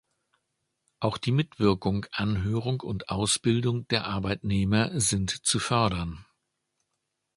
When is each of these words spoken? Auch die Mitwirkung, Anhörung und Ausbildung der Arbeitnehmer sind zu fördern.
Auch 0.99 1.19
die 1.19 1.31
Mitwirkung, 1.31 2.07
Anhörung 2.11 2.79
und 2.81 3.09
Ausbildung 3.09 3.87
der 3.89 4.05
Arbeitnehmer 4.07 4.99
sind 4.99 5.29
zu 5.45 5.59
fördern. 5.59 6.25